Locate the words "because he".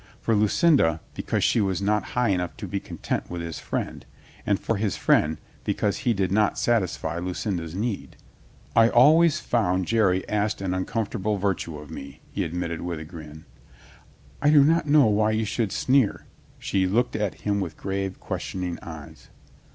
5.63-6.13